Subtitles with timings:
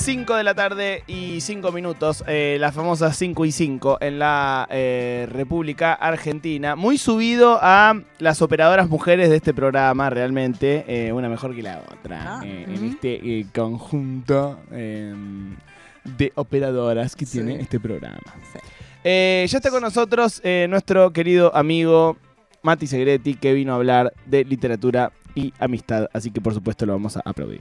[0.00, 4.66] 5 de la tarde y 5 minutos, eh, las famosas 5 y 5 en la
[4.70, 6.74] eh, República Argentina.
[6.74, 11.82] Muy subido a las operadoras mujeres de este programa, realmente, eh, una mejor que la
[11.92, 15.14] otra, Ah, eh, en este conjunto eh,
[16.04, 17.32] de operadoras que Sí.
[17.38, 18.18] tiene este programa.
[18.54, 18.58] Sí.
[19.04, 22.16] Ya está con nosotros nuestro querido amigo
[22.62, 26.92] Mati Segretti, que vino a hablar de literatura y amistad, así que por supuesto lo
[26.94, 27.60] vamos a aplaudir.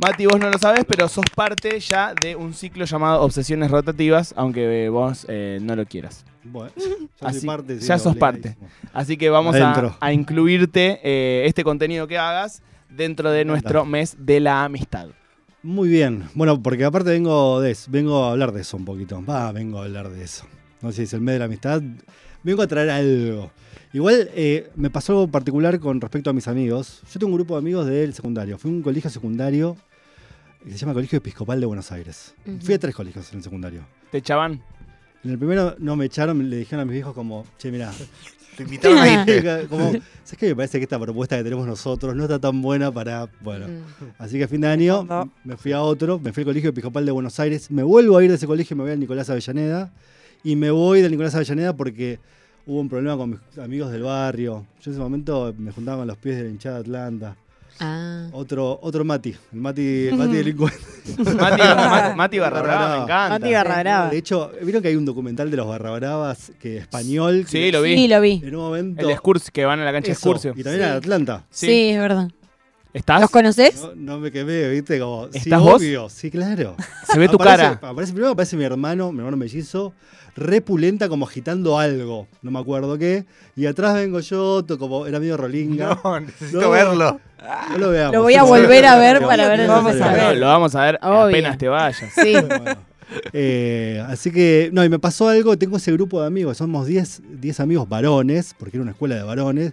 [0.00, 4.32] Mati, vos no lo sabes, pero sos parte ya de un ciclo llamado Obsesiones Rotativas,
[4.36, 6.24] aunque vos eh, no lo quieras.
[6.44, 6.70] Bueno,
[7.20, 7.80] ya Así- soy parte.
[7.80, 8.56] sí, ya sos parte.
[8.92, 14.38] Así que vamos a, incluirte eh, este contenido que hagas dentro de nuestro mes de
[14.38, 15.08] la amistad.
[15.64, 16.28] Muy bien.
[16.34, 19.20] Bueno, porque aparte vengo de eso, vengo a hablar de eso un poquito.
[19.24, 20.44] Va, vengo a hablar de eso.
[20.80, 21.82] No sé si es el mes de la amistad.
[22.44, 23.50] Vengo a traer algo.
[23.92, 27.00] Igual eh, me pasó algo particular con respecto a mis amigos.
[27.12, 28.58] Yo tengo un grupo de amigos del secundario.
[28.58, 29.76] Fui a un colegio secundario
[30.64, 32.34] que se llama Colegio Episcopal de Buenos Aires.
[32.60, 33.82] Fui a tres colegios en el secundario.
[34.10, 34.62] ¿Te echaban?
[35.24, 37.92] En el primero no me echaron, le dijeron a mis hijos como, che, mirá,
[38.56, 39.66] Te invitaron a irte.
[39.70, 39.92] como,
[40.24, 40.48] ¿sabes qué?
[40.48, 43.66] Me parece que esta propuesta que tenemos nosotros no está tan buena para, bueno.
[44.18, 45.30] Así que a fin de año No.
[45.44, 48.24] me fui a otro, me fui al Colegio Episcopal de Buenos Aires, me vuelvo a
[48.24, 49.92] ir de ese colegio, me voy al Nicolás Avellaneda
[50.42, 52.18] y me voy del Nicolás Avellaneda porque
[52.66, 54.66] hubo un problema con mis amigos del barrio.
[54.80, 57.36] Yo en ese momento me juntaba con los pies de la hinchada de Atlanta.
[57.80, 58.28] Ah.
[58.32, 60.78] Otro, otro Mati, el Mati, el Mati delincuente.
[61.18, 63.28] Mati, Mati, Mati Barra Brava, me encanta.
[63.38, 64.10] Mati Barra Brava.
[64.10, 67.44] De hecho, ¿vieron que hay un documental de los Barra Bravas que español?
[67.44, 67.94] que Sí, lo vi.
[67.96, 68.40] Sí, lo vi.
[68.44, 69.00] En un momento.
[69.00, 70.52] El de Excursio, que van a la cancha de Excursio.
[70.56, 70.90] Y también Sí.
[70.90, 71.44] a Atlanta.
[71.50, 71.90] Sí.
[71.90, 72.28] es verdad.
[72.92, 73.20] ¿Estás?
[73.20, 73.80] ¿Los conoces?
[73.82, 74.98] No, no me quemé, ¿viste?
[74.98, 75.74] Como, sí, ¿Estás vos?
[75.74, 76.08] obvio.
[76.08, 76.74] Sí, claro.
[77.10, 77.44] Se ve tu Aparece-
[77.76, 77.78] cara.
[77.82, 79.92] Aparece, primero aparece mi hermano, mi hermano mellizo,
[80.36, 83.24] repulenta como agitando algo, no me acuerdo qué.
[83.56, 85.98] Y atrás vengo yo, como era medio rolinga.
[86.02, 86.70] No, necesito No.
[86.70, 87.20] verlo.
[87.70, 88.14] No lo veamos.
[88.14, 89.92] Lo voy a Sí, volver a sí, ver sí, para sí, ver sí, sí, vamos
[89.94, 90.14] sí, a sí.
[90.20, 90.36] ver.
[90.38, 91.20] Lo vamos a ver Obvio.
[91.26, 92.12] apenas te vayas.
[92.14, 92.32] Sí.
[92.48, 92.88] Bueno.
[93.32, 97.22] Eh, así que, no, y me pasó algo, tengo ese grupo de amigos, somos 10
[97.40, 99.72] 10 amigos varones, porque era una escuela de varones,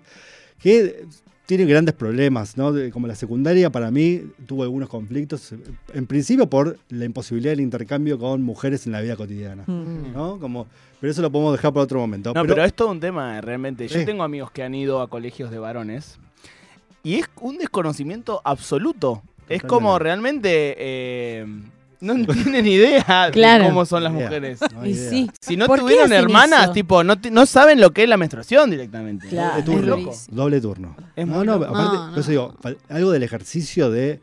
[0.61, 1.05] que
[1.45, 2.73] tienen grandes problemas, ¿no?
[2.91, 5.53] Como la secundaria para mí tuvo algunos conflictos,
[5.93, 10.13] en principio por la imposibilidad del intercambio con mujeres en la vida cotidiana, Mm.
[10.13, 10.39] ¿no?
[10.39, 10.67] Como,
[10.99, 12.33] pero eso lo podemos dejar para otro momento.
[12.33, 13.87] No, pero, es todo un tema, realmente.
[13.87, 16.17] Yo tengo amigos que han ido a colegios de varones
[17.03, 19.21] y es un desconocimiento absoluto.
[19.47, 21.45] Es como realmente eh,
[22.01, 23.63] no tienen idea Claro.
[23.63, 24.25] de cómo son las Idea.
[24.25, 24.59] mujeres.
[24.73, 25.09] No hay Y idea.
[25.09, 25.31] sí.
[25.39, 26.71] Si no ¿Por qué tuvieron hermanas, eso?
[26.73, 29.27] tipo, no, saben lo que es la menstruación directamente.
[29.27, 30.11] Claro, Doble es turno.
[30.43, 30.95] Doble turno.
[31.15, 31.65] Es no, no, loco.
[31.65, 32.31] aparte, No, por eso no.
[32.31, 32.55] digo,
[32.89, 34.19] algo del ejercicio de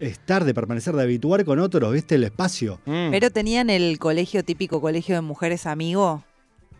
[0.00, 2.16] estar, de permanecer, de habituar con otros, ¿viste?
[2.16, 2.80] El espacio.
[2.84, 3.10] Mm.
[3.10, 6.22] Pero tenían el colegio típico colegio de mujeres amigo.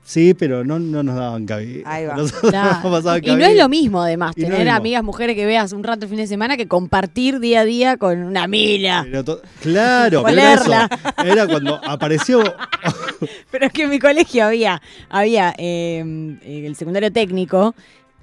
[0.07, 1.83] Sí, pero no, no nos daban cabida.
[1.85, 2.15] Ahí va.
[2.41, 2.79] Claro.
[3.03, 4.73] no Y no es lo mismo, además, Y tener mismo.
[4.75, 7.97] amigas mujeres que veas un rato el fin de semana que compartir día a día
[7.97, 9.03] con una amiga.
[9.05, 10.71] Pero to- claro, pero era, eso.
[11.25, 12.41] Era cuando apareció.
[13.51, 16.05] Pero es que en mi colegio había, había eh,
[16.45, 17.75] el secundario técnico,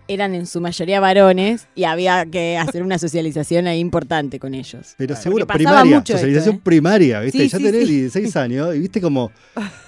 [0.08, 4.96] eran en su mayoría varones y había que hacer una socialización ahí importante con ellos.
[4.98, 6.62] Pero Porque seguro, pasaba primaria, mucho esto, socialización ¿eh?
[6.64, 7.40] primaria, ¿viste?
[7.40, 8.00] Sí, ya sí, tenés sí.
[8.02, 9.32] 16 años y viste como,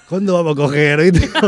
[0.09, 1.11] ¿cuándo vamos a coger?
[1.11, 1.29] ¿Viste?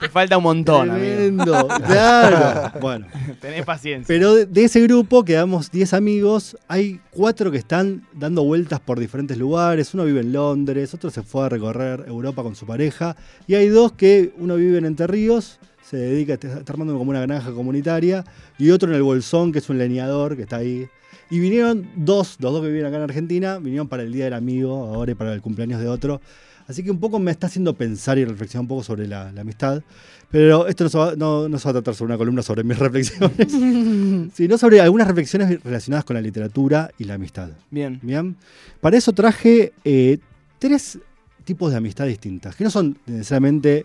[0.00, 1.06] Te falta un montón, amigo.
[1.14, 2.72] Tremendo, claro.
[2.80, 3.06] Bueno,
[3.40, 4.04] Tenés paciencia.
[4.08, 6.56] pero de, de ese grupo quedamos 10 amigos.
[6.66, 9.94] Hay cuatro que están dando vueltas por diferentes lugares.
[9.94, 13.14] Uno vive en Londres, otro se fue a recorrer Europa con su pareja.
[13.46, 15.60] Y hay dos que uno vive en Entre Ríos,
[15.92, 18.24] se dedica, está está armando como una granja comunitaria.
[18.58, 20.88] Y otro en el Bolsón, que es un leñador que está ahí.
[21.28, 24.32] Y vinieron dos, los dos que viven acá en Argentina, vinieron para el Día del
[24.32, 26.22] Amigo, ahora y para el cumpleaños de otro.
[26.66, 29.42] Así que un poco me está haciendo pensar y reflexionar un poco sobre la, la
[29.42, 29.82] amistad.
[30.30, 32.64] Pero esto no se, va, no, no se va a tratar sobre una columna sobre
[32.64, 37.50] mis reflexiones, sino sobre algunas reflexiones relacionadas con la literatura y la amistad.
[37.70, 38.00] Bien.
[38.02, 38.34] Bien.
[38.80, 40.18] Para eso traje eh,
[40.58, 40.98] tres
[41.44, 43.84] tipos de amistad distintas, que no son necesariamente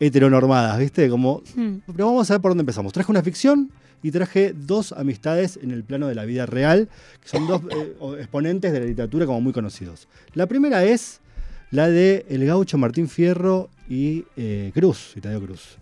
[0.00, 1.08] heteronormadas, ¿viste?
[1.08, 1.76] Como, Hmm.
[1.86, 2.92] pero vamos a ver por dónde empezamos.
[2.92, 3.70] Traje una ficción
[4.02, 6.88] y traje dos amistades en el plano de la vida real,
[7.20, 10.06] que son dos eh, exponentes de la literatura como muy conocidos.
[10.34, 11.20] La primera es
[11.70, 15.78] la de el gaucho Martín Fierro y eh, Cruz, y Tadeo Cruz.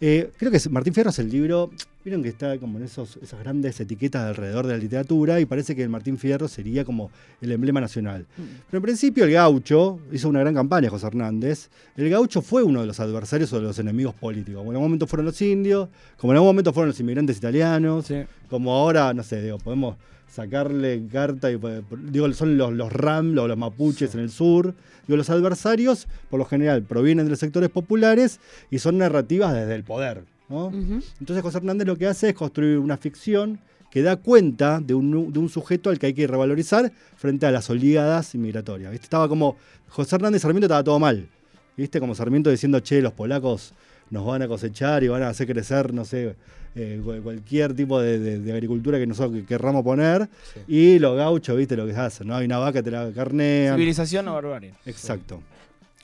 [0.00, 1.70] Eh, creo que es- Martín Fierro es el libro,
[2.04, 5.74] vieron que está como en esos, esas grandes etiquetas alrededor de la literatura y parece
[5.74, 7.10] que el Martín Fierro sería como
[7.40, 8.26] el emblema nacional.
[8.36, 11.70] Pero en principio el gaucho hizo una gran campaña, José Hernández.
[11.96, 14.58] El gaucho fue uno de los adversarios o de los enemigos políticos.
[14.58, 15.88] Como en algún momento fueron los indios,
[16.18, 18.16] como en algún momento fueron los inmigrantes italianos, Sí.
[18.50, 19.96] como ahora, no sé, digo, podemos
[20.28, 24.74] sacarle carta y pues, digo, son los, los RAM, los, los mapuches en el sur.
[25.06, 28.40] Digo, los adversarios, por lo general, provienen de los sectores populares
[28.70, 30.24] y son narrativas desde el poder.
[30.48, 30.72] ¿no?
[31.20, 33.58] Entonces José Hernández lo que hace es construir una ficción
[33.90, 37.50] que da cuenta de un, de un sujeto al que hay que revalorizar frente a
[37.50, 38.90] las oleadas inmigratorias.
[38.90, 39.06] ¿viste?
[39.06, 39.56] Estaba como,
[39.88, 41.28] José Hernández Sarmiento estaba todo mal.
[41.76, 42.00] ¿Viste?
[42.00, 43.74] Como Sarmiento diciendo, che, los polacos
[44.10, 46.36] nos van a cosechar y van a hacer crecer, no sé,
[46.76, 50.28] eh, cu- cualquier tipo de, de- de agricultura que nosotros querramos poner.
[50.68, 52.28] Y los gauchos, ¿viste lo que hacen?
[52.28, 52.36] ¿no?
[52.36, 53.74] Hay una vaca, te la carnean.
[53.76, 54.74] Civilización o barbarie.
[54.84, 55.40] Exacto.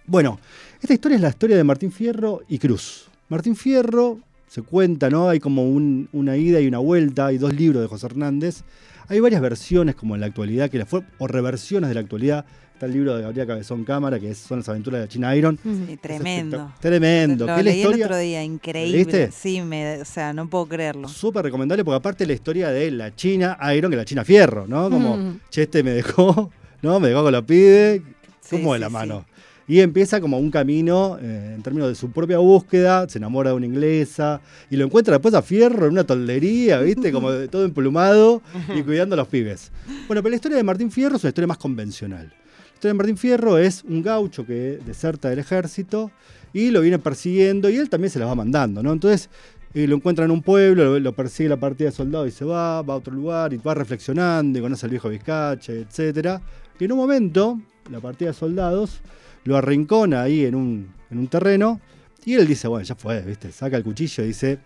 [0.07, 0.41] Bueno,
[0.81, 3.07] esta historia es la historia de Martín Fierro y Cruz.
[3.29, 5.29] Martín Fierro se cuenta, ¿no?
[5.29, 8.63] Hay como un- una ida y una vuelta, hay dos libros de José Hernández.
[9.09, 12.45] Hay varias versiones como en la actualidad, que la fue, o reversiones de la actualidad.
[12.75, 15.37] Está el libro de Gabriel Cabezón Cámara, que es- son las aventuras de la China
[15.37, 15.59] Iron.
[15.63, 16.73] Sí, tremendo.
[16.81, 17.47] Tremendo.
[17.47, 18.97] Lo la leí el otro historia día, increíble.
[18.99, 19.31] ¿Viste?
[19.31, 21.09] Sí, me, o sea, no puedo creerlo.
[21.09, 24.91] súper recomendable porque aparte la historia de la China Iron que la China Fierro, ¿no?
[24.91, 25.41] Como, Mm.
[25.51, 26.51] che, este me dejó,
[26.83, 26.99] ¿no?
[26.99, 28.03] Me dejó con los pibes,
[28.41, 28.93] Sí, como de sí, la sí.
[28.93, 29.25] mano.
[29.73, 33.57] Y empieza como un camino eh, en términos de su propia búsqueda, se enamora de
[33.57, 37.11] una inglesa y lo encuentra después a Fierro en una toldería, ¿viste?
[37.11, 38.43] Como de- todo emplumado
[38.77, 39.71] y cuidando a los pibes.
[40.09, 42.27] Bueno, pero la historia de Martín Fierro es una historia más convencional.
[42.27, 46.11] La historia de Martín Fierro es un gaucho que deserta del ejército
[46.53, 48.93] y lo viene persiguiendo y él también se la va mandando, ¿no?
[48.93, 49.31] Entonces
[49.73, 52.45] eh, lo encuentra en un pueblo, lo, lo persigue la partida de soldados y se
[52.45, 56.41] va, va a otro lugar y va reflexionando y conoce al viejo Vizcache, etc.
[56.79, 57.59] Y en un momento,
[57.91, 59.01] la partida de soldados
[59.45, 61.81] lo arrincona ahí en un, en un terreno
[62.25, 63.51] y él dice, bueno, ya fue, ¿viste?
[63.51, 64.59] Saca el cuchillo y dice,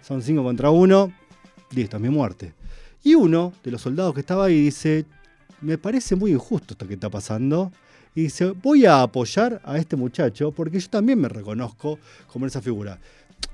[0.00, 1.12] son cinco contra uno,
[1.72, 2.54] listo, es mi muerte.
[3.04, 5.04] Y uno de los soldados que estaba ahí dice,
[5.60, 7.72] me parece muy injusto esto que está pasando.
[8.14, 12.60] Y dice, voy a apoyar a este muchacho porque yo también me reconozco como esa
[12.62, 12.98] figura.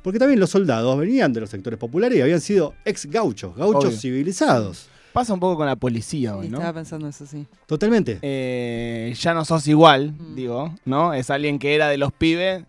[0.03, 3.87] Porque también los soldados venían de los sectores populares y habían sido ex gauchos, gauchos
[3.87, 3.99] Obvio.
[3.99, 4.89] civilizados.
[5.15, 6.59] Pasa un poco con la policía hoy, ¿no?
[6.59, 7.47] Estaba pensando eso, sí.
[7.67, 8.19] Totalmente.
[8.21, 10.35] Eh, ya no sos igual, Mm.
[10.35, 11.15] digo, ¿no?
[11.15, 12.65] Es alguien que era de los pibes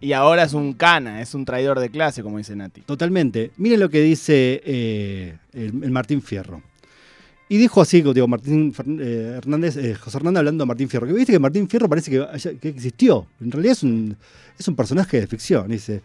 [0.00, 2.80] y, y ahora es un cana, es un traidor de clase, como dice Nati.
[2.80, 3.52] Totalmente.
[3.56, 6.60] Miren lo que dice eh, el, el Martín Fierro.
[7.48, 11.06] Y dijo así, digo, Martín eh, Hernández, eh, José Hernández hablando de Martín Fierro.
[11.06, 13.26] Que viste que Martín Fierro parece que, existió.
[13.40, 14.16] En realidad es un,
[14.58, 15.68] es un personaje de ficción.
[15.68, 16.02] Dice,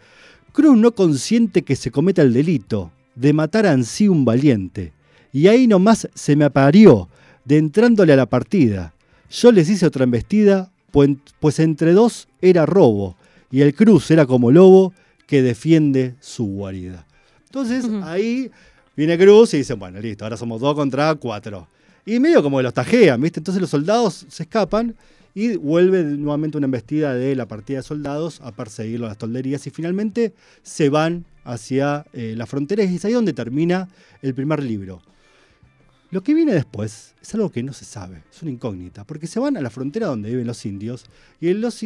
[0.52, 4.94] Cruz no consiente que se cometa el delito de matar ansí un valiente.
[5.32, 7.08] Y ahí nomás se me aparió,
[7.46, 8.94] de entrándole a la partida.
[9.30, 13.16] Yo les hice otra embestida, pues, entre dos era robo.
[13.52, 14.94] Y el Cruz era como lobo
[15.28, 17.06] que defiende su guarida.
[17.46, 18.50] Entonces ahí
[18.96, 21.68] viene Cruz y dice, bueno, listo, ahora somos dos contra cuatro.
[22.06, 23.40] Y medio como que los tajean, ¿viste?
[23.40, 24.96] Entonces los soldados se escapan
[25.36, 29.66] y vuelve nuevamente una embestida de la partida de soldados a perseguirlo a las tolderías
[29.68, 30.34] y finalmente
[30.64, 33.90] se van hacia eh, la frontera y es ahí donde termina
[34.22, 35.02] el primer libro.
[36.12, 39.40] Lo que viene después es algo que no se sabe, es una incógnita, porque se
[39.40, 41.06] van a la frontera donde viven los indios
[41.40, 41.84] y, los-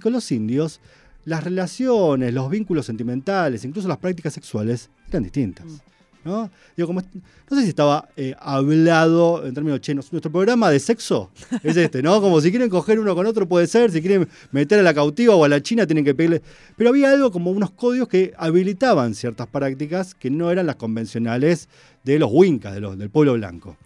[0.00, 0.80] con los indios
[1.26, 5.66] las relaciones, los vínculos sentimentales, incluso las prácticas sexuales eran distintas.
[6.24, 6.50] ¿No?
[6.76, 10.12] Digo, como, no sé si estaba eh, hablado en términos chenos.
[10.12, 11.30] Nuestro programa de sexo
[11.62, 12.20] es este, ¿no?
[12.20, 15.34] Como si quieren coger uno con otro puede ser, si quieren meter a la cautiva
[15.34, 16.42] o a la china tienen que pedirle.
[16.76, 21.68] Pero había algo como unos códigos que habilitaban ciertas prácticas que no eran las convencionales
[22.04, 23.76] de los wincas, de los, del pueblo blanco.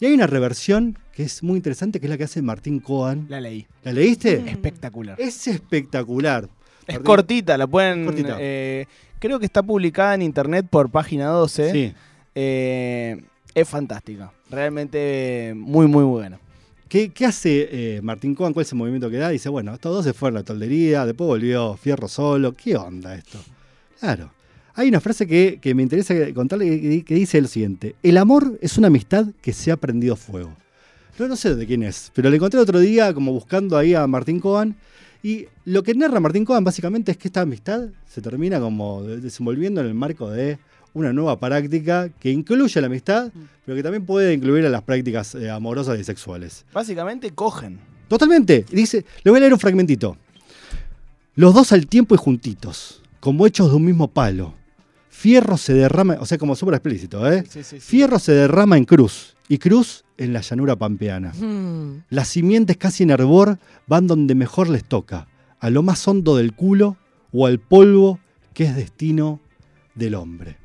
[0.00, 3.26] Y hay una reversión que es muy interesante, que es la que hace Martín Cohen.
[3.28, 3.66] La leí.
[3.84, 4.42] ¿La leíste?
[4.50, 5.16] Espectacular.
[5.20, 6.48] Es espectacular.
[6.86, 8.04] Es Martín- cortita, la pueden.
[8.04, 8.36] Cortita.
[8.40, 8.86] eh,
[9.24, 11.72] creo que está publicada en internet por página 12.
[11.72, 11.94] Sí.
[12.34, 13.24] Eh,
[13.54, 14.30] es fantástica.
[14.50, 16.38] Realmente muy, muy buena.
[16.90, 18.52] ¿Qué, qué hace eh, Martín Cohen?
[18.52, 19.30] ¿Cuál es el movimiento que da?
[19.30, 22.52] Dice, bueno, estos dos se fueron a la toldería, después volvió Fierro solo.
[22.52, 23.38] ¿Qué onda esto?
[23.98, 24.30] Claro.
[24.74, 27.94] Hay una frase que, que me interesa contarle que, que dice lo siguiente.
[28.02, 30.54] El amor es una amistad que se ha prendido fuego.
[31.18, 33.94] No, no sé de quién es, pero le encontré el otro día como buscando ahí
[33.94, 34.76] a Martín Cohen.
[35.24, 39.20] Y lo que narra Martín Cohen básicamente es que esta amistad se termina como de-
[39.20, 40.58] desenvolviendo en el marco de
[40.92, 43.32] una nueva práctica que incluye la amistad,
[43.64, 46.66] pero que también puede incluir a las prácticas eh, amorosas y sexuales.
[46.74, 47.80] Básicamente cogen.
[48.06, 48.66] Totalmente.
[48.70, 50.16] Dice, le voy a leer un fragmentito.
[51.36, 54.54] Los dos al tiempo y juntitos, como hechos de un mismo palo.
[55.08, 57.44] Fierro se derrama, o sea, como súper explícito, ¿eh?
[57.48, 57.80] Sí, sí, sí.
[57.80, 61.32] Fierro se derrama en cruz y cruz en la llanura pampeana.
[61.32, 62.04] Mm.
[62.10, 65.28] Las simientes casi en hervor van donde mejor les toca,
[65.60, 66.96] a lo más hondo del culo
[67.32, 68.20] o al polvo
[68.52, 69.40] que es destino
[69.94, 70.56] del hombre.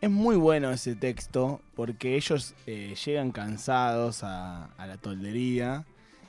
[0.00, 5.84] Es muy bueno ese texto porque ellos eh, llegan cansados a, a la toldería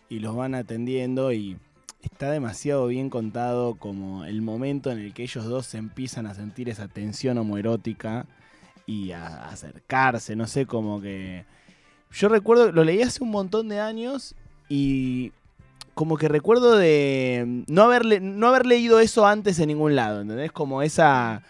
[0.09, 1.57] y los van atendiendo y
[2.01, 6.35] está demasiado bien contado como el momento en el que ellos dos se empiezan a
[6.35, 8.27] sentir esa tensión homoerótica
[8.85, 11.45] y a, acercarse, no sé, como que...
[12.11, 14.35] Yo recuerdo, lo leí hace un montón de años
[14.69, 15.31] y
[15.95, 20.51] como que recuerdo de no haber, no haber leído eso antes en ningún lado, ¿entendés?
[20.51, 21.43] Como esa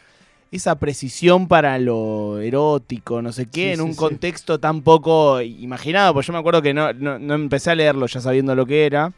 [0.56, 3.98] esa precisión para lo erótico, no sé qué, Sí, en un sí.
[3.98, 8.06] contexto tan poco imaginado, porque yo me acuerdo que no, no, no empecé a leerlo
[8.06, 9.12] ya sabiendo lo que era,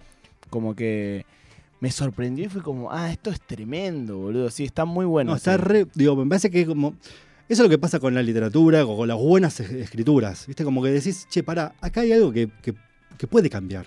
[0.49, 1.25] como que
[1.81, 5.31] me sorprendió y fue como, ah, esto es tremendo, boludo, sí, está muy bueno.
[5.31, 5.85] No, está re.
[5.93, 6.95] Digo, me parece que es como.
[7.47, 10.47] Eso es lo que pasa con la literatura, o con las buenas es- escrituras.
[10.47, 10.63] ¿Viste?
[10.63, 12.73] Como que decís, che, para, acá hay algo que, que-
[13.17, 13.85] que puede cambiar.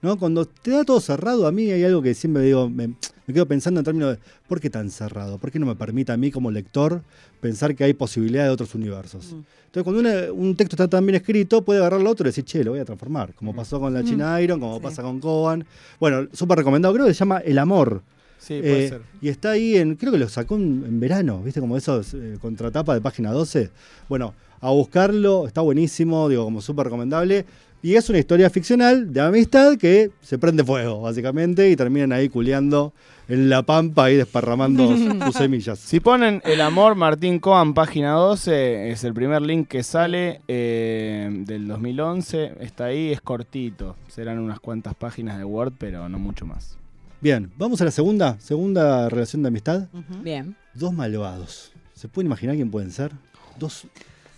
[0.00, 0.16] ¿No?
[0.16, 2.86] Cuando te da todo cerrado, a mí hay algo que siempre digo, me,
[3.26, 5.38] me quedo pensando en términos de ¿por qué tan cerrado?
[5.38, 7.02] ¿Por qué no me permite a mí como lector
[7.40, 9.32] pensar que hay posibilidad de otros universos?
[9.32, 9.42] Mm.
[9.66, 12.44] Entonces, cuando una- un texto está tan bien escrito, puede agarrar al otro y decir,
[12.44, 13.34] che, lo voy a transformar.
[13.34, 14.82] Como pasó con la China Iron, como Sí.
[14.84, 15.64] pasa con Coban.
[15.98, 18.02] Bueno, súper recomendado, creo que se llama El Amor.
[18.38, 19.02] Sí, puede Eh, ser.
[19.20, 21.60] y está ahí en, creo que lo sacó en, en verano, ¿viste?
[21.60, 23.70] Como esos eh, contratapa de página 12.
[24.08, 27.44] Bueno, a buscarlo, está buenísimo, digo, como súper recomendable.
[27.80, 32.28] Y es una historia ficcional de amistad que se prende fuego, básicamente, y terminan ahí
[32.28, 32.92] culeando
[33.28, 34.88] en la pampa y desparramando
[35.26, 35.78] sus semillas.
[35.78, 41.28] Si ponen El Amor Martín Coan, página 12, es el primer link que sale eh,
[41.46, 42.54] del 2011.
[42.58, 43.94] Está ahí, es cortito.
[44.08, 46.76] Serán unas cuantas páginas de Word, pero no mucho más.
[47.20, 49.88] Bien, vamos a la segunda, segunda relación de amistad.
[50.22, 50.56] Bien.
[50.74, 51.72] Dos malvados.
[51.94, 53.10] ¿Se pueden imaginar quién pueden ser?
[53.58, 53.86] Dos,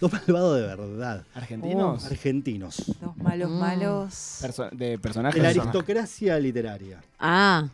[0.00, 1.24] dos malvados de verdad.
[1.34, 2.06] ¿Argentinos?
[2.06, 2.96] Argentinos.
[3.02, 3.58] Los malos, Mm.
[3.60, 4.38] malos.
[4.40, 5.42] Perso- de De personajes.
[5.42, 7.02] la aristocracia literaria.
[7.18, 7.68] Ah,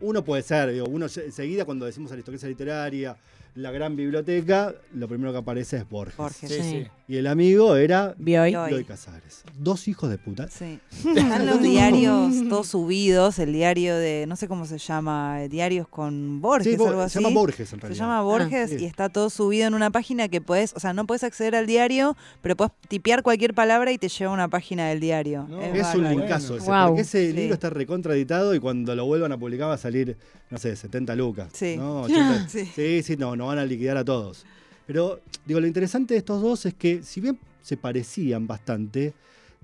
[0.00, 3.16] Uno puede ser, digo, uno se- enseguida cuando decimos aristocracia literaria,
[3.54, 6.16] la gran biblioteca, lo primero que aparece es Borges.
[6.16, 6.50] Borges.
[6.50, 6.86] Sí, sí.
[7.06, 8.50] Y el amigo era Bioy.
[8.52, 8.84] Bioy.
[8.84, 9.42] Casares.
[9.58, 10.48] Dos hijos de puta.
[10.48, 10.78] Sí.
[11.14, 15.86] Están los diarios todos subidos, el diario de, no sé cómo se llama, eh, diarios
[15.86, 17.18] con Borges, Sí, algo se así.
[17.22, 17.98] llama Borges en Se realidad.
[18.04, 18.82] llama Borges Ah, sí.
[18.82, 21.66] y está todo subido en una página que puedes, o sea, no puedes acceder al
[21.66, 25.46] diario, pero puedes tipear cualquier palabra y te lleva a una página del diario.
[25.48, 26.86] No, es Es un linkazo ese, Wow.
[26.86, 27.32] porque ese Sí.
[27.34, 30.16] libro está recontraditado y cuando lo vuelvan a publicar va a salir,
[30.50, 31.50] no sé, 70 lucas.
[31.52, 31.76] Sí.
[31.76, 32.02] ¿no?
[32.04, 32.48] 80.
[32.48, 32.64] Sí.
[32.74, 34.46] sí, sí, no, no van a liquidar a todos.
[34.86, 39.14] Pero, digo, lo interesante de estos dos es que, si bien se parecían bastante,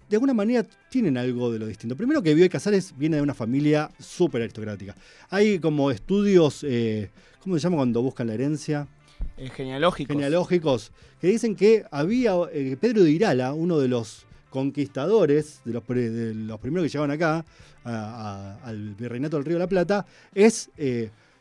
[0.08, 1.94] de alguna manera tienen algo de lo distinto.
[1.96, 4.96] Primero que Bioy Casares viene de una familia súper aristocrática.
[5.28, 7.10] Hay como estudios, eh,
[7.42, 8.88] ¿cómo se llama cuando buscan la herencia?
[9.36, 10.14] Eh, genealógicos.
[10.14, 15.82] genealógicos que dicen que había eh, Pedro de Irala, uno de los conquistadores, de los,
[15.84, 17.44] pre- de los primeros que llegaban acá
[17.84, 20.70] a- a- al virreinato del Río de la Plata, es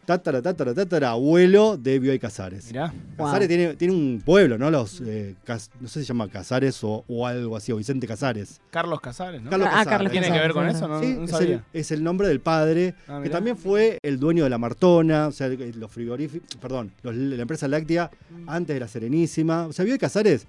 [0.09, 2.65] tátara, tátara, tátara, abuelo de Bioy Casares.
[2.71, 2.91] Mirá.
[3.15, 4.71] Casares tiene, tiene un pueblo, ¿no?
[4.71, 8.07] Los, eh, Cas- no sé si se llama Casares o, o algo así, o Vicente
[8.07, 8.59] Casares.
[8.71, 9.51] Carlos Casares, ¿no?
[9.51, 9.89] Carlos Ah, Casares.
[9.91, 10.87] Carlos ¿Tiene que ver con es eso?
[10.87, 11.55] No, Sí, no es, sabía.
[11.71, 15.27] el, es el nombre del padre, Ah, que también fue el dueño de la Martona,
[15.27, 18.09] o sea, los frigoríficos, perdón, los- la empresa láctea
[18.47, 19.67] antes de la Serenísima.
[19.67, 20.47] O sea, Bioy Casares,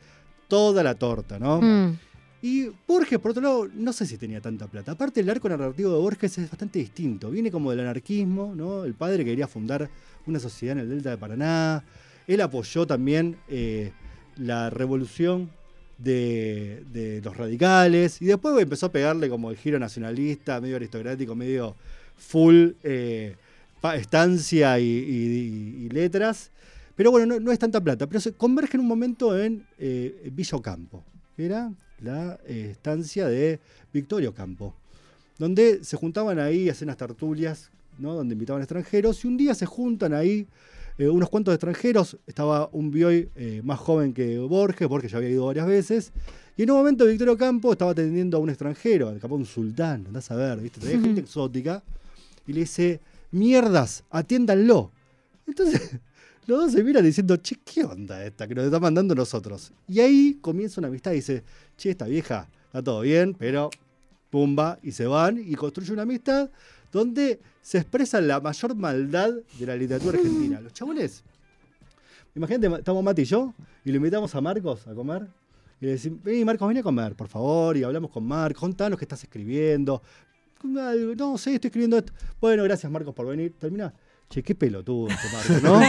[0.49, 1.61] toda la torta, ¿no?
[1.61, 1.99] Mm.
[2.43, 4.93] Y Borges, por otro lado, no sé si tenía tanta plata.
[4.93, 7.31] Aparte, el arco narrativo de Borges es bastante distinto.
[7.31, 8.55] Viene como del anarquismo.
[8.85, 9.91] El padre quería fundar
[10.27, 11.85] una sociedad en el Delta de Paraná.
[12.27, 13.93] Él apoyó también eh,
[14.37, 15.51] la revolución
[15.99, 18.23] de, los radicales.
[18.23, 21.77] Y después empezó a pegarle como el giro nacionalista, medio aristocrático, medio
[22.17, 23.37] full eh,
[23.95, 26.51] estancia y, letras.
[26.97, 28.07] Pero bueno, no, es tanta plata.
[28.07, 30.31] Pero se converge en un momento en eh,
[31.41, 33.61] era la eh, estancia de
[33.93, 34.75] Victorio Campo,
[35.39, 38.15] donde se juntaban ahí, hacían unas tertulias, ¿no?
[38.15, 40.47] donde invitaban extranjeros, y un día se juntan ahí
[40.99, 45.31] eh, unos cuantos extranjeros, estaba un Bioy eh, más joven que Borges, Borges ya había
[45.31, 46.13] ido varias veces,
[46.57, 50.31] y en un momento Victorio Campo estaba atendiendo a un extranjero, capaz un sultán, andás
[50.31, 50.81] a ver, ¿viste?
[50.81, 51.83] Traía gente exótica,
[52.47, 54.91] y le dice, mierdas, atiéndanlo.
[55.47, 55.99] Entonces,
[56.51, 59.73] los dos se miran diciendo, che, ¿qué onda esta que nos está mandando nosotros?
[59.89, 61.45] Y ahí comienza una amistad y dice,
[61.77, 63.71] che, esta vieja está todo bien, pero
[64.31, 66.51] pumba, y se van y construye una amistad
[66.93, 70.61] donde se expresa la mayor maldad de la literatura argentina.
[70.61, 71.23] Los chabones,
[72.35, 73.55] imagínate, estamos Mati y yo,
[73.85, 75.29] y le invitamos a Marcos a comer,
[75.81, 78.99] y le decimos, vení Marcos, vení a comer, por favor, y hablamos con Marcos, contanos
[78.99, 80.03] qué estás escribiendo.
[80.63, 82.13] No sé, estoy escribiendo esto.
[82.39, 83.55] Bueno, gracias Marcos por venir.
[83.59, 83.95] Termina.
[84.33, 85.81] Che, qué pelotudo este ¿no?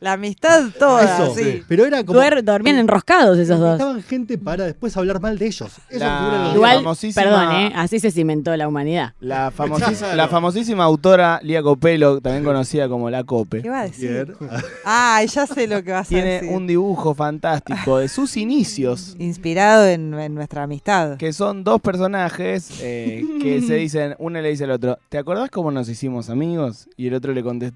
[0.00, 1.62] La amistad toda, Eso, sí.
[1.68, 2.18] Pero era como.
[2.18, 3.74] Duer- dormían enroscados esos dos.
[3.74, 5.70] Invitaban gente para después hablar mal de ellos.
[5.88, 7.72] Eso La- figura en los Igual, famosísima- perdón, ¿eh?
[7.76, 9.14] así se cimentó la humanidad.
[9.20, 10.16] La, famosísima, Claro.
[10.16, 14.34] la famosísima autora Lía Copelo, también conocida como La Cope, ¿Qué va a decir?
[14.84, 16.50] Ay, ya sé lo que vas a tiene decir.
[16.50, 21.18] un dibujo fantástico de sus inicios, Inspirado en, en nuestra amistad.
[21.18, 25.50] que son dos personajes eh, que se dicen, uno le dice al otro, ¿te acordás
[25.50, 26.88] cómo nos hicimos amigos?
[26.96, 27.75] Y el otro le contesta,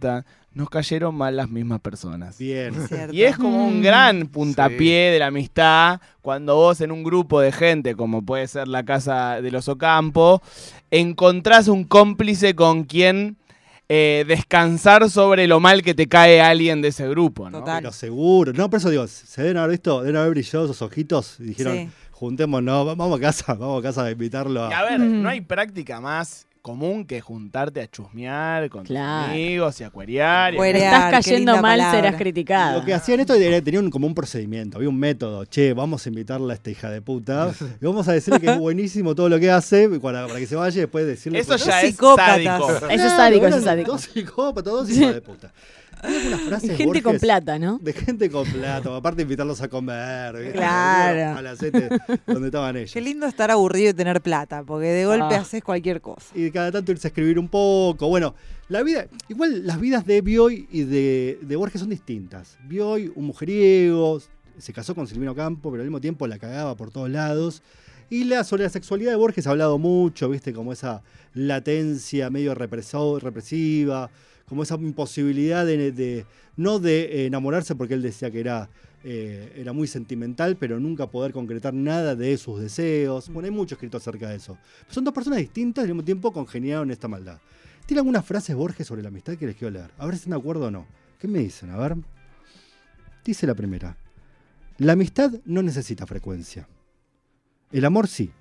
[0.52, 2.36] nos cayeron mal las mismas personas.
[2.38, 2.74] Bien.
[2.88, 3.14] ¿cierto?
[3.14, 7.52] Y es como un gran puntapié de la amistad cuando vos en un grupo de
[7.52, 10.42] gente, como puede ser la casa del Osocampo,
[10.90, 13.36] encontrás un cómplice con quien
[13.88, 17.58] eh, descansar sobre lo mal que te cae alguien de ese grupo, ¿no?
[17.58, 17.78] Total.
[17.82, 18.52] Pero seguro.
[18.52, 21.76] No, por eso digo, se deben haber visto, deben haber brillado esos ojitos y dijeron,
[21.76, 21.88] Sí.
[22.12, 24.78] juntémonos, va- vamos a casa, vamos a casa a invitarlo Y a...
[24.78, 25.22] a ver, Mm.
[25.22, 29.24] no hay práctica más común que juntarte a chusmear con Claro.
[29.26, 30.54] tus amigos y a cuerear.
[30.54, 30.58] y.
[30.58, 32.00] Estás qué cayendo linda mal, palabra.
[32.00, 32.78] serás criticado.
[32.80, 35.44] Lo que hacían esto era, tenían como un procedimiento, había un método.
[35.44, 38.58] Che, vamos a invitarla a esta hija de puta y vamos a decirle que es
[38.58, 41.38] buenísimo todo lo que hace para, para que se vaya y después decirle...
[41.40, 42.34] Eso pues, ya es psicópatas.
[42.34, 42.68] sádico.
[42.70, 43.92] Eso es Claro, sádico, eso eran es sádico.
[43.92, 45.52] Dos psicópatas, dos de puta.
[46.02, 47.78] Hay algunas frases, Gente con Borges, plata, ¿no?
[47.82, 50.52] De gente con plata, aparte invitarlos a comer.
[50.52, 51.38] Claro.
[51.38, 51.88] A la sete
[52.26, 52.92] donde estaban ellos.
[52.92, 55.40] Qué lindo estar aburrido y tener plata, porque de golpe Ah.
[55.40, 56.26] haces cualquier cosa.
[56.34, 58.08] Y cada tanto irse a escribir un poco.
[58.08, 58.34] Bueno,
[58.68, 62.56] la vida, igual las vidas de Bioy y de, de Borges son distintas.
[62.68, 64.20] Bioy, un mujeriego,
[64.58, 67.62] se casó con Silvino Campo, pero al mismo tiempo la cagaba por todos lados.
[68.12, 71.02] Y la, sobre la sexualidad de Borges ha hablado mucho, viste, como esa
[71.32, 74.10] latencia medio represo- represiva,
[74.50, 76.26] como esa imposibilidad de,
[76.56, 78.68] no de eh, enamorarse, porque él decía que era,
[79.04, 83.28] eh, era muy sentimental, pero nunca poder concretar nada de sus deseos.
[83.28, 84.58] Bueno, hay mucho escrito acerca de eso.
[84.88, 87.38] Son dos personas distintas y al mismo tiempo congeniaron esta maldad.
[87.86, 89.92] ¿Tiene algunas frases Borges sobre la amistad que les quiero leer?
[89.98, 90.84] A ver si están de acuerdo o no.
[91.20, 91.70] ¿Qué me dicen?
[91.70, 91.96] A ver.
[93.24, 93.96] Dice la primera.
[94.78, 96.66] La amistad no necesita frecuencia.
[97.70, 98.32] El amor sí,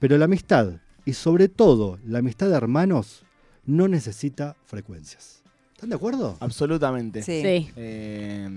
[0.00, 3.24] pero la amistad, y sobre todo la amistad de hermanos,
[3.66, 5.43] no necesita frecuencias.
[5.74, 6.36] ¿Están de acuerdo?
[6.40, 7.22] Absolutamente.
[7.22, 7.42] Sí.
[7.42, 7.70] Sí.
[7.76, 8.48] Eh,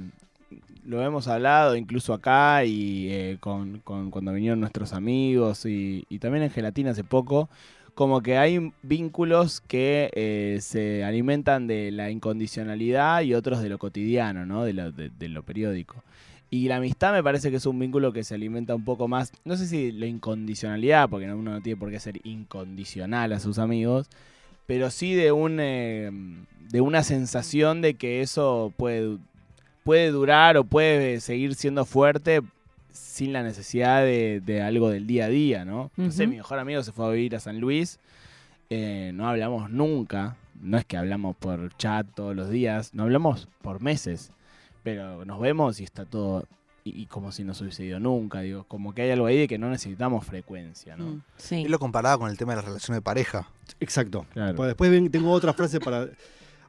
[0.85, 6.19] lo hemos hablado incluso acá y eh, con, con- cuando vinieron nuestros amigos y, y
[6.19, 7.49] también en Gelatina hace poco,
[7.93, 13.79] como que hay vínculos que eh, se alimentan de la incondicionalidad y otros de lo
[13.79, 14.63] cotidiano, ¿no?
[14.63, 16.03] de, lo, de- de lo periódico.
[16.49, 19.33] Y la amistad me parece que es un vínculo que se alimenta un poco más,
[19.43, 23.59] no sé si la incondicionalidad, porque uno no tiene por qué ser incondicional a sus
[23.59, 24.07] amigos,
[24.67, 26.11] pero sí de un eh,
[26.69, 29.17] de una sensación de que eso puede
[29.83, 32.41] puede durar o puede seguir siendo fuerte
[32.91, 35.91] sin la necesidad de, de algo del día a día, ¿no?
[35.97, 36.11] Ujú.
[36.19, 37.99] mi mejor amigo se fue a vivir a San Luis,
[38.69, 43.47] eh, no hablamos nunca, no es que hablamos por chat todos los días, no hablamos
[43.61, 44.31] por meses,
[44.83, 46.45] pero nos vemos y está todo
[46.95, 49.37] y, y como si no se hubiese ido nunca, digo, como que hay algo ahí
[49.37, 51.05] de que no necesitamos frecuencia, ¿no?
[51.07, 51.21] Mm.
[51.37, 51.55] Sí.
[51.63, 53.49] Él lo comparaba con el tema de la relación de pareja.
[53.79, 54.25] Exacto.
[54.33, 54.55] Claro.
[54.55, 56.07] Pues después ven- tengo otra frase para.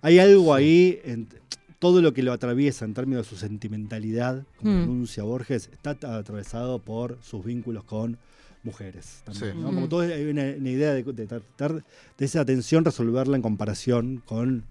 [0.02, 1.28] Hay algo ahí, en
[1.78, 4.80] todo lo que lo atraviesa en términos de su sentimentalidad, como Mm.
[4.80, 8.18] denuncia Borges, está atravesado por sus vínculos con
[8.64, 9.22] mujeres.
[9.24, 9.58] también, Sí.
[9.60, 9.70] ¿no?
[9.70, 9.74] Mm.
[9.74, 11.84] Como todo hay una, una idea de, de tratar
[12.18, 14.64] de esa tensión resolverla en comparación con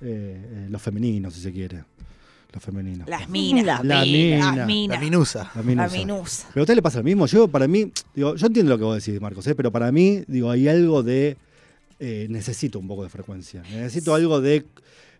[0.00, 1.84] eh, eh, los femeninos, si se quiere.
[2.54, 3.08] Los femeninos.
[3.08, 3.64] Las minas.
[3.64, 4.54] La La mina.
[4.56, 4.96] Las minas.
[4.98, 5.38] La minusa.
[5.54, 5.96] La La minusa.
[5.96, 6.48] minusa.
[6.54, 7.26] Pero a usted le pasa lo mismo.
[7.26, 9.54] Yo, para mí, digo, yo entiendo lo que vos decís, Marcos, ¿eh?
[9.54, 11.36] pero para mí, digo, hay algo de.
[12.00, 13.62] Eh, necesito un poco de frecuencia.
[13.72, 14.64] Necesito algo de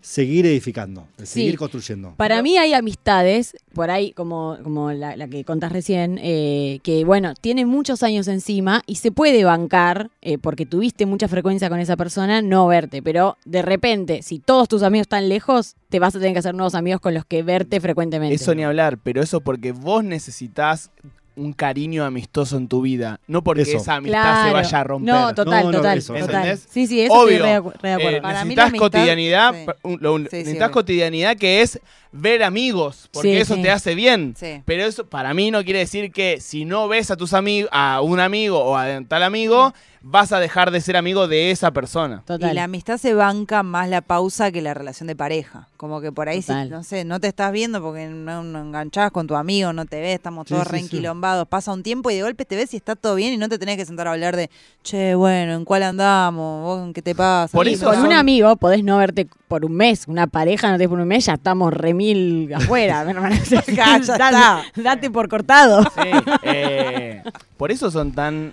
[0.00, 1.40] seguir edificando, de Sí.
[1.40, 2.12] seguir construyendo.
[2.18, 7.06] Para mí hay amistades, por ahí como, como la, la que contás recién, eh, que
[7.06, 11.80] bueno, tienen muchos años encima y se puede bancar, eh, porque tuviste mucha frecuencia con
[11.80, 13.00] esa persona, no verte.
[13.02, 16.54] Pero de repente, si todos tus amigos están lejos, te vas a tener que hacer
[16.54, 18.34] nuevos amigos con los que verte frecuentemente.
[18.34, 20.90] Eso ni hablar, pero eso porque vos necesitas
[21.36, 23.76] un cariño amistoso en tu vida, no porque Eso.
[23.78, 24.46] esa amistad Claro.
[24.48, 25.14] se vaya a romper.
[25.14, 26.58] No, total, No, no, total, eso, total.
[26.58, 27.36] Sí, sí, eso Obvio.
[27.36, 28.16] estoy re, de acu- re de acuerdo.
[28.18, 29.96] Eh, Para mí necesitas amistad- cotidianidad, sí.
[30.00, 30.70] lo- Sí, sí, necesitas obvio.
[30.72, 31.80] cotidianidad que es
[32.12, 33.62] ver amigos, porque Sí, eso sí.
[33.62, 34.34] te hace bien.
[34.38, 34.62] Sí.
[34.64, 38.00] Pero eso para mí no quiere decir que si no ves a tus amigos, a
[38.00, 39.74] un amigo o a tal amigo,
[40.06, 42.22] vas a dejar de ser amigo de esa persona.
[42.26, 42.50] Total.
[42.50, 45.68] Y la amistad se banca más la pausa que la relación de pareja.
[45.78, 49.10] Como que por ahí, si, no sé, no te estás viendo porque no, no enganchás
[49.10, 51.48] con tu amigo, no te ves, estamos Sí, todos sí, reenquilombados.
[51.48, 53.58] Pasa un tiempo y de golpe te ves y está todo bien y no te
[53.58, 54.50] tenés que sentar a hablar de,
[54.82, 56.62] che, bueno, ¿en cuál andamos?
[56.62, 57.50] ¿Vos en qué te pasa?
[57.56, 60.80] Por eso con un amigo podés no verte por un mes, una pareja no te
[60.80, 63.04] ves por un mes, ya estamos remil afuera.
[63.04, 63.36] mi hermano.
[63.40, 64.82] O sea, Ya, ya dale, está.
[64.82, 65.82] Date por cortado.
[65.82, 66.10] Sí,
[66.42, 67.22] eh,
[67.56, 68.52] por eso son tan,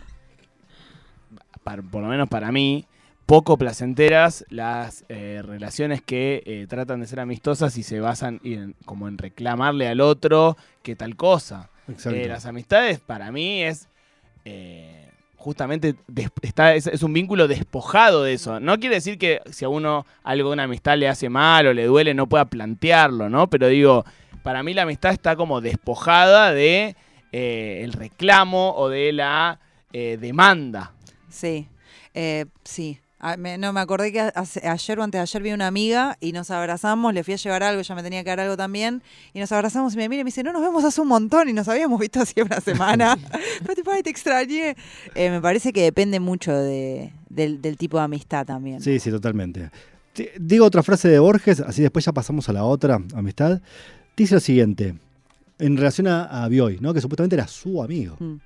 [1.63, 2.85] por lo menos para mí,
[3.25, 8.75] poco placenteras las eh, relaciones que eh, tratan de ser amistosas y se basan en-
[8.85, 11.69] como en reclamarle al otro que tal cosa.
[12.13, 13.87] Eh, las amistades para mí es
[14.43, 15.95] eh, justamente
[16.41, 18.59] está, es, es un vínculo despojado de eso.
[18.59, 21.73] No quiere decir que si a uno algo de una amistad le hace mal o
[21.73, 23.49] le duele no pueda plantearlo, ¿no?
[23.49, 24.03] Pero digo,
[24.43, 26.95] para mí la amistad está como despojada de
[27.31, 29.59] el reclamo o de la
[30.19, 30.91] demanda.
[31.31, 31.67] Sí,
[32.13, 32.99] eh, sí.
[33.23, 36.17] Ah, me- no, me acordé que hace- ayer o antes de ayer vi una amiga
[36.19, 39.03] y nos abrazamos, le fui a llevar algo, ya me tenía que dar algo también,
[39.31, 41.47] y nos abrazamos y me mira y me dice, no nos vemos hace un montón
[41.47, 43.15] y nos habíamos visto hacía una semana.
[43.61, 44.75] Pero tipo, ay, te extrañé.
[45.13, 48.81] Eh, me parece que depende mucho de, del, del tipo de amistad también.
[48.81, 49.69] Sí, sí, totalmente.
[50.13, 53.61] Te- Digo otra frase de Borges, así después ya pasamos a la otra, amistad.
[54.17, 54.95] Dice lo siguiente,
[55.59, 56.91] en relación a, a Bioy, ¿no?
[56.91, 58.15] que supuestamente era su amigo.
[58.19, 58.37] Mm.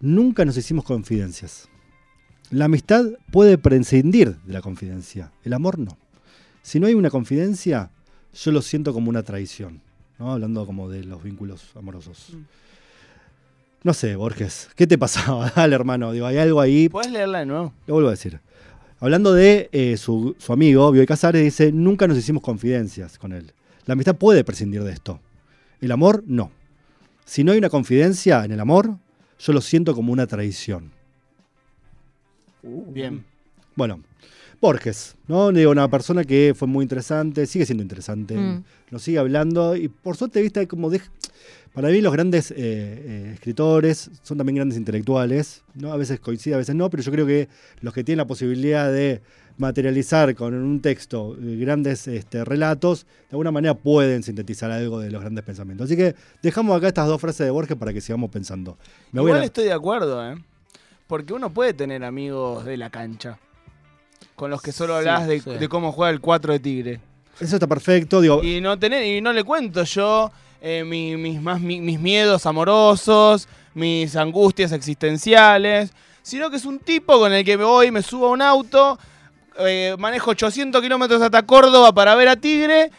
[0.00, 1.68] Nunca nos hicimos confidencias.
[2.50, 5.98] La amistad puede prescindir de la confidencia, el amor no.
[6.62, 7.90] Si no hay una confidencia,
[8.34, 9.82] yo lo siento como una traición,
[10.18, 10.32] ¿no?
[10.32, 12.28] hablando como de los vínculos amorosos.
[12.32, 12.42] Mm.
[13.84, 15.52] No sé, Borges, ¿qué te pasaba?
[15.56, 17.74] Dale, hermano, digo, hay algo ahí ¿Puedes leerla de nuevo?
[17.86, 18.40] lo vuelvo a decir.
[18.98, 23.52] Hablando de eh, su, su amigo, Bioy Casares, dice, nunca nos hicimos confidencias con él.
[23.84, 25.20] La amistad puede prescindir de esto.
[25.80, 26.50] El amor, no.
[27.24, 28.96] Si no hay una confidencia en el amor,
[29.38, 30.97] yo lo siento como una traición.
[32.62, 33.24] Bien.
[33.76, 34.00] Bueno,
[34.60, 35.52] Borges, ¿no?
[35.52, 38.64] Digo, una persona que fue muy interesante, sigue siendo interesante, Mm.
[38.90, 41.00] nos sigue hablando y por suerte, viste, como de,
[41.72, 45.92] para mí los grandes eh, eh, escritores son también grandes intelectuales, ¿no?
[45.92, 47.48] A veces coincide, a veces no, pero yo creo que
[47.82, 49.20] los que tienen la posibilidad de
[49.58, 55.10] materializar con un texto eh, grandes este, relatos, de alguna manera pueden sintetizar algo de
[55.10, 55.84] los grandes pensamientos.
[55.86, 58.76] Así que dejamos acá estas dos frases de Borges para que sigamos pensando.
[59.12, 60.36] Me voy a Igual estoy de acuerdo, ¿eh?
[61.08, 63.38] Porque uno puede tener amigos de la cancha.
[64.36, 65.50] Con los que solo Sí, hablas de, sí.
[65.50, 67.00] de cómo juega el 4 de Tigre.
[67.40, 71.40] Eso está perfecto, digo, Y no tener, y no le cuento yo eh, mi- mis,
[71.40, 75.92] más, mi- mis miedos amorosos, mis angustias existenciales,
[76.22, 78.98] sino que es un tipo con el que me voy, me subo a un auto,
[79.60, 82.90] eh, manejo 800 kilómetros hasta Córdoba para ver a Tigre,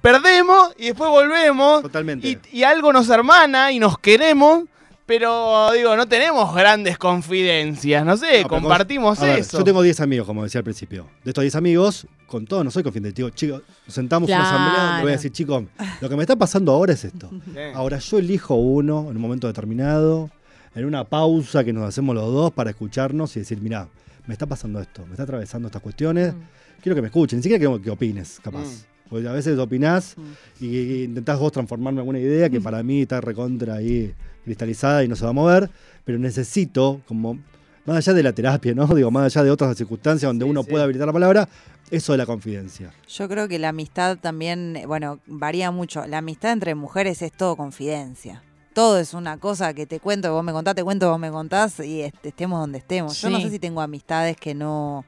[0.00, 2.28] perdemos y después volvemos totalmente.
[2.28, 4.64] y, y algo nos hermana y nos queremos.
[5.10, 9.58] Pero digo, no tenemos grandes confidencias, no sé, No, compartimos A ver, eso.
[9.58, 11.08] yo tengo 10 amigos, como decía al principio.
[11.24, 13.12] De estos 10 amigos, con todos no soy confidente.
[13.16, 15.64] Digo, chicos, nos sentamos en una asamblea, le voy a decir, chicos,
[16.00, 17.28] lo que me está pasando ahora es esto.
[17.44, 17.58] Sí.
[17.74, 20.30] Ahora yo elijo uno en un momento determinado,
[20.76, 23.88] en una pausa que nos hacemos los dos para escucharnos y decir, mira,
[24.28, 26.34] me está pasando esto, me está atravesando estas cuestiones,
[26.80, 28.60] quiero que me escuchen, ni siquiera que, que opines, capaz.
[28.60, 29.08] Mm.
[29.10, 30.64] Porque a veces opinás Mm.
[30.64, 35.04] y, y intentás vos transformarme en alguna idea que para mí está recontra ahí cristalizada
[35.04, 35.70] y no se va a mover,
[36.04, 37.38] pero necesito, como
[37.86, 38.86] más allá de la terapia, ¿no?
[38.94, 40.70] Digo, más allá de otras circunstancias donde Sí, uno sí.
[40.70, 41.48] puede habilitar la palabra,
[41.90, 42.92] eso de la confidencia.
[43.08, 46.06] Yo creo que la amistad también, bueno, varía mucho.
[46.06, 48.42] La amistad entre mujeres es todo confidencia.
[48.72, 51.80] Todo es una cosa que te cuento, vos me contás, te cuento, vos me contás
[51.80, 53.20] y est- estemos donde estemos.
[53.20, 55.04] Yo no sé si tengo amistades que no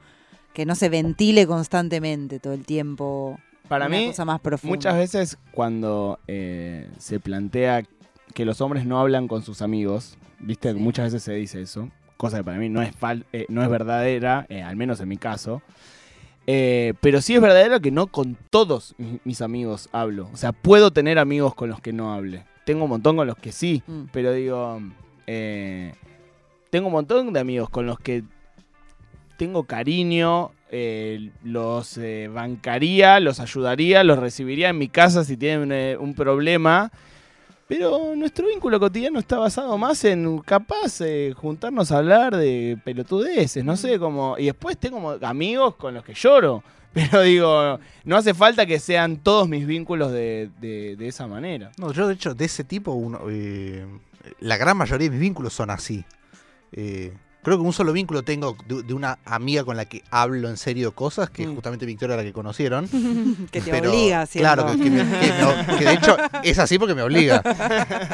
[0.52, 3.38] que no se ventile constantemente todo el tiempo.
[3.68, 4.74] Para una mí, cosa más profunda.
[4.76, 7.84] Muchas veces cuando eh, se plantea
[8.34, 10.78] que los hombres no hablan con sus amigos, viste, Sí.
[10.78, 13.68] muchas veces se dice eso, cosa que para mí no es, fal- eh, no es
[13.68, 15.62] verdadera, eh, al menos en mi caso.
[16.46, 20.28] Eh, pero sí es verdadero que no con todos mi- mis amigos hablo.
[20.32, 22.44] O sea, puedo tener amigos con los que no hable.
[22.64, 24.02] Tengo un montón con los que sí, Mm.
[24.12, 24.80] pero digo,
[25.26, 25.94] eh,
[26.70, 28.24] tengo un montón de amigos con los que
[29.36, 35.70] tengo cariño, eh, los eh, bancaría, los ayudaría, los recibiría en mi casa si tienen
[35.72, 36.90] eh, un problema.
[37.78, 43.64] Pero nuestro vínculo cotidiano está basado más en capaz eh, juntarnos a hablar de pelotudeces,
[43.64, 44.36] no sé, como.
[44.38, 46.62] Y después tengo amigos con los que lloro.
[46.92, 51.72] Pero digo, no hace falta que sean todos mis vínculos de, de- de esa manera.
[51.78, 53.86] No, yo de hecho, de ese tipo, uno, eh,
[54.40, 56.04] la gran mayoría de mis vínculos son así.
[56.72, 60.48] Eh, creo que un solo vínculo tengo de, de una amiga con la que hablo
[60.48, 61.50] en serio cosas, que Mm.
[61.50, 62.88] es justamente Victoria la que conocieron.
[63.50, 64.84] que te pero- obliga Claro, siendo.
[64.84, 67.42] que, que me- que me- que de hecho es así porque me obliga.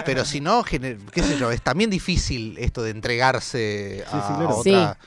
[0.04, 4.16] Pero si no, gener- qué sé yo, es también difícil esto de entregarse a, Sí,
[4.28, 4.48] sí, claro.
[4.48, 4.98] a otra.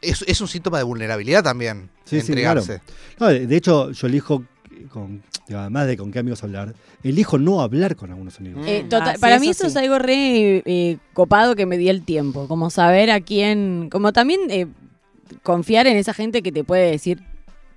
[0.00, 1.90] Es, es un síntoma de vulnerabilidad también.
[2.04, 2.80] Sí, sí, entregarse.
[3.18, 4.44] No, de hecho, yo elijo,
[4.88, 8.64] con, digo, además de con qué amigos hablar, elijo no hablar con algunos amigos.
[8.66, 8.88] Eh, Mm.
[8.88, 9.68] total- Ah, para mí eso sí.
[9.70, 14.12] es algo re eh, copado que me dio el tiempo, como saber a quién, como
[14.12, 14.66] también eh,
[15.42, 17.20] confiar en esa gente que te puede decir,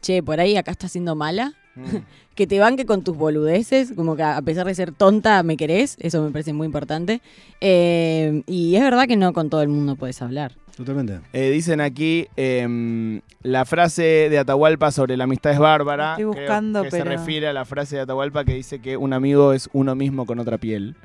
[0.01, 1.81] che, por ahí acá está siendo mala, Mm.
[2.35, 5.97] que te banque con tus boludeces, como que a pesar de ser tonta me querés,
[5.99, 7.21] eso me parece muy importante.
[7.59, 10.53] Eh, y es verdad que no con todo el mundo puedes hablar.
[10.75, 11.19] Totalmente.
[11.33, 16.11] Eh, dicen aquí em, la frase de Atahualpa sobre la amistad es bárbara.
[16.13, 19.13] Estoy Creo buscando, se pero- refiere a la frase de Atahualpa que dice que un
[19.13, 20.95] amigo es uno mismo con otra piel.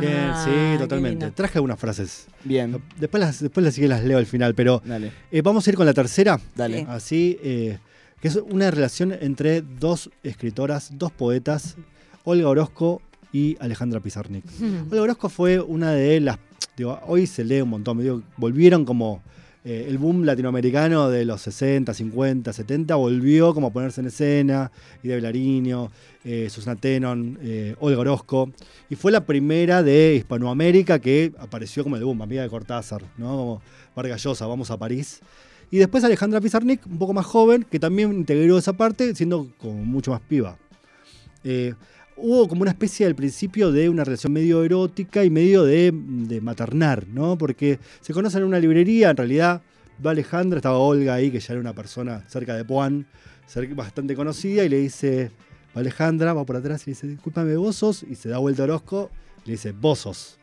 [0.00, 1.30] Bien, Ah, sí, qué totalmente.
[1.30, 2.26] Traje algunas frases.
[2.44, 5.66] Bien, Después las, después las, sí que las leo al final, pero dale, eh, vamos
[5.66, 6.38] a ir con la tercera.
[6.56, 6.80] dale.
[6.80, 6.86] Sí.
[6.88, 7.78] Así, eh,
[8.20, 11.76] que es una relación entre dos escritoras, dos poetas,
[12.24, 13.00] Olga Orozco
[13.32, 14.44] y Alejandra Pizarnik.
[14.90, 16.38] Olga Orozco fue una de las.
[16.84, 17.98] Hoy se lee un montón.
[17.98, 19.22] digo, volvieron como.
[19.64, 24.70] eh, el boom latinoamericano de los 60, 50, 70 volvió como a ponerse en escena.
[25.02, 25.90] Ida Vilariño,
[26.24, 28.50] eh, Susana Tenon, eh, Olga Orozco.
[28.88, 33.28] Y fue la primera de Hispanoamérica que apareció como el boom, amiga de Cortázar, ¿no?
[33.28, 33.62] Como
[33.94, 35.20] Vargas Llosa, vamos a París.
[35.70, 39.84] Y después Alejandra Pizarnik, un poco más joven, que también integró esa parte, siendo como
[39.84, 40.56] mucho más piba.
[42.20, 46.40] Hubo como una especie al principio de una relación medio erótica y medio de, de
[46.40, 47.38] maternar, ¿no?
[47.38, 49.62] Porque se conocen en una librería, en realidad
[50.04, 53.06] va Alejandra, estaba Olga ahí, que ya era una persona cerca de Puan,
[53.74, 55.30] bastante conocida, y le dice,
[55.76, 58.62] va Alejandra, va por atrás y le dice, discúlpame, vos sos, y se da vuelta
[58.62, 59.10] a Orozco,
[59.44, 60.38] le dice, vos sos.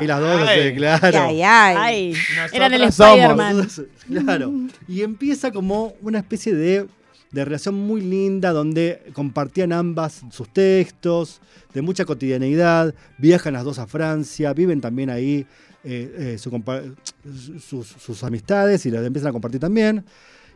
[0.00, 0.60] Y las dos, Ay.
[0.60, 1.18] así, claro.
[1.20, 1.76] Ay, ay.
[1.76, 2.14] Ay,
[2.52, 2.82] eran el.
[2.84, 3.68] Spider-Man.
[4.06, 4.52] Claro.
[4.86, 6.86] Y empieza como una especie de,
[7.32, 11.40] de relación muy linda donde compartían ambas sus textos,
[11.74, 15.46] de mucha cotidianeidad, viajan las dos a Francia, viven también ahí
[15.84, 20.04] eh, eh, sus amistades y las empiezan a compartir también.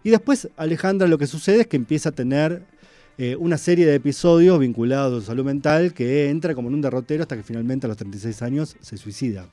[0.04, 2.62] Y después Alejandra lo que sucede es que empieza a tener
[3.18, 6.82] eh, una serie de episodios vinculados a su salud mental que entra como en un
[6.82, 9.48] derrotero hasta que finalmente a los 36 años se suicida.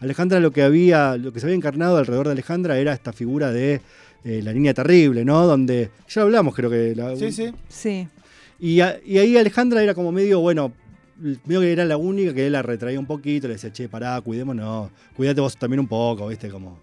[0.00, 3.50] Alejandra lo que había, lo que se había encarnado alrededor de Alejandra era esta figura
[3.52, 3.80] de
[4.24, 5.46] eh, la niña terrible, ¿no?
[5.46, 6.94] Donde ya lo hablamos, creo que.
[6.94, 7.52] la- Sí, sí.
[7.68, 8.08] Sí.
[8.58, 10.72] Y, a- y ahí Alejandra era como medio, bueno,
[11.44, 14.20] medio que era la única que él la retraía un poquito, le decía, che, pará,
[14.20, 16.48] cuidémonos, cuídate vos también un poco, ¿viste?
[16.50, 16.80] Como.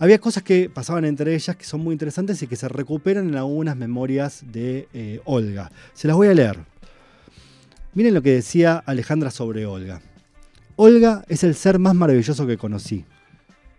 [0.00, 3.34] Había cosas que pasaban entre ellas que son muy interesantes y que se recuperan en
[3.34, 5.72] algunas memorias de eh, Olga.
[5.92, 6.58] Se las voy a leer.
[7.94, 10.00] Miren lo que decía Alejandra sobre Olga.
[10.80, 13.04] Olga es el ser más maravilloso que conocí.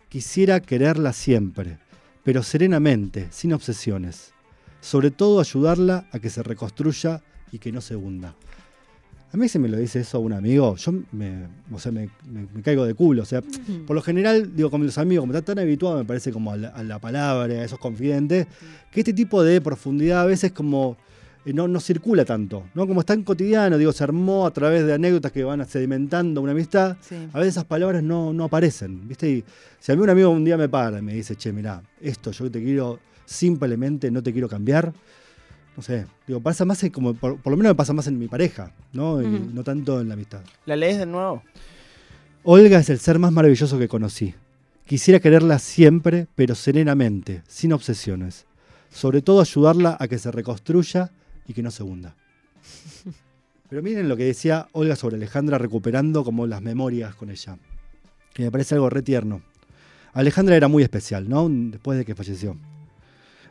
[0.09, 1.77] Quisiera quererla siempre,
[2.23, 4.33] pero serenamente, sin obsesiones.
[4.81, 8.35] Sobre todo ayudarla a que se reconstruya y que no se hunda.
[9.31, 12.47] A mí si me lo dice eso un amigo, yo me, o sea, me, me-
[12.53, 13.21] me caigo de culo.
[13.21, 13.41] O sea,
[13.87, 16.57] por lo general, digo, con los amigos, como está tan habituado, me parece como a
[16.57, 18.47] la, a la palabra, a esos confidentes,
[18.91, 20.97] que este tipo de profundidad a veces como
[21.45, 22.85] no, no circula tanto, ¿no?
[22.87, 26.51] Como es tan cotidiano, digo, se armó a través de anécdotas que van sedimentando una
[26.51, 27.15] amistad, Sí.
[27.33, 29.29] a veces esas palabras no, no aparecen, ¿viste?
[29.29, 29.43] Y
[29.79, 32.31] si a mí un amigo un día me para y me dice, che, mirá, esto
[32.31, 34.93] yo te quiero simplemente, no te quiero cambiar,
[35.77, 38.19] no sé, digo, pasa más en como, por, por lo menos me pasa más en
[38.19, 39.21] mi pareja, ¿no?
[39.21, 40.41] Y no tanto en la amistad.
[40.65, 41.41] ¿La lees de nuevo?
[42.43, 44.33] Olga es el ser más maravilloso que conocí.
[44.85, 48.45] Quisiera quererla siempre, pero serenamente, sin obsesiones.
[48.89, 51.11] Sobre todo ayudarla a que se reconstruya
[51.49, 52.15] y que no se hunda.
[53.69, 57.57] Pero miren lo que decía Olga sobre Alejandra recuperando como las memorias con ella.
[58.33, 59.41] Que me parece algo re tierno.
[60.13, 61.49] Alejandra era muy especial, ¿no?
[61.49, 62.55] Después de que falleció.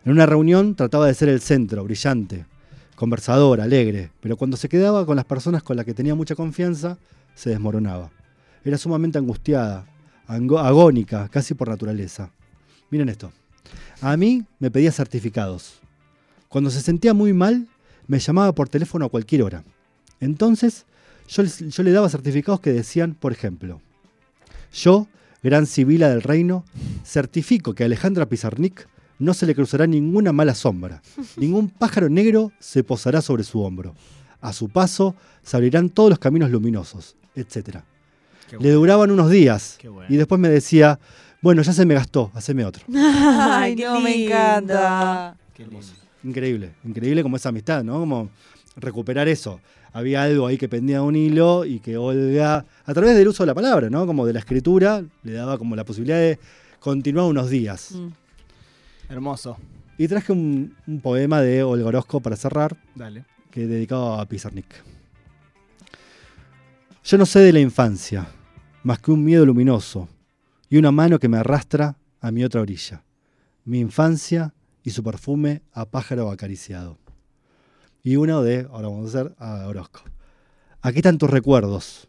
[0.05, 2.47] En una reunión trataba de ser el centro, brillante,
[2.95, 6.99] conversadora, alegre, pero cuando se quedaba con las personas con las que tenía mucha confianza,
[7.35, 8.11] se desmoronaba.
[8.65, 9.87] Era sumamente angustiada,
[10.27, 12.31] agónica, casi por naturaleza.
[12.91, 13.33] Miren esto.
[14.01, 15.81] A mí me pedía certificados.
[16.49, 17.69] Cuando se sentía muy mal,
[18.09, 19.63] me llamaba por teléfono a cualquier hora.
[20.21, 20.85] Entonces,
[21.29, 23.81] yo, les- yo le daba certificados que decían, por ejemplo,
[24.73, 25.07] yo,
[25.43, 26.65] gran civila del reino,
[27.05, 31.03] certifico que a Alejandra Pizarnik no se le cruzará ninguna mala sombra.
[31.37, 33.95] Ningún pájaro negro se posará sobre su hombro.
[34.41, 37.79] A su paso se abrirán todos los caminos luminosos, etc.
[38.61, 40.07] Le duraban unos días bueno.
[40.09, 40.99] y después me decía,
[41.43, 42.85] bueno, ya se me gastó, haceme otro.
[42.95, 45.37] Ay, no, me encanta.
[45.55, 45.85] Qué lindo.
[46.29, 48.01] Increíble, increíble como esa amistad, ¿no?
[48.01, 48.29] Como
[48.77, 49.61] recuperar eso.
[49.95, 53.45] Había algo ahí que pendía de un hilo y que Olga, a través del uso
[53.45, 54.07] de la palabra, ¿no?
[54.07, 56.39] Como de la escritura, le daba como la posibilidad de
[56.81, 57.93] continuar unos días.
[57.93, 58.09] Mm.
[59.09, 59.57] Hermoso.
[59.97, 63.25] Y traje un, un poema de Olga Orozco para cerrar, Dale.
[63.51, 64.67] que dedicado a Pizarnik.
[67.05, 68.29] Yo no sé de la infancia,
[68.83, 70.11] más que un miedo luminoso
[70.69, 73.03] y una mano que me arrastra a mi otra orilla.
[73.65, 74.53] Mi infancia
[74.89, 76.99] y su perfume a pájaro acariciado.
[78.03, 80.01] Y uno de, ahora vamos a hacer, a Orozco.
[80.83, 82.09] Aquí están tus recuerdos.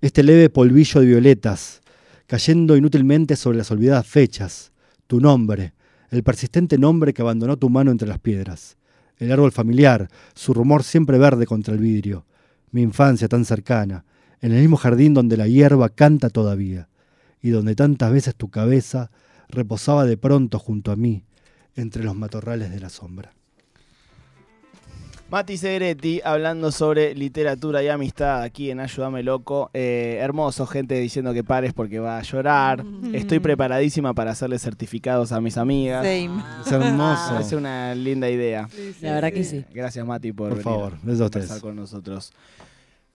[0.00, 1.80] Este leve polvillo de violetas,
[2.26, 4.72] cayendo inútilmente sobre las olvidadas fechas.
[5.06, 5.74] Tu nombre,
[6.10, 8.76] el persistente nombre que abandonó tu mano entre las piedras
[9.18, 12.26] el árbol familiar, su rumor siempre verde contra el vidrio,
[12.70, 14.04] mi infancia tan cercana,
[14.40, 16.88] en el mismo jardín donde la hierba canta todavía,
[17.40, 19.10] y donde tantas veces tu cabeza
[19.48, 21.24] reposaba de pronto junto a mí,
[21.76, 23.32] entre los matorrales de la sombra.
[25.28, 29.70] Mati Segretti hablando sobre literatura y amistad aquí en Ayúdame Loco.
[29.74, 32.84] Eh, hermoso, gente diciendo que pares porque va a llorar.
[33.12, 36.04] Estoy preparadísima para hacerle certificados a mis amigas.
[36.04, 36.40] Same.
[36.64, 37.24] Es hermoso.
[37.26, 38.68] Me parece una linda idea.
[39.00, 39.64] La verdad que sí.
[39.74, 42.32] Gracias, Mati, por, Por venir favor, a conversar con nosotros.